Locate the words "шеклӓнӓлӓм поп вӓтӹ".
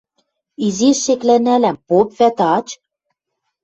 1.05-2.45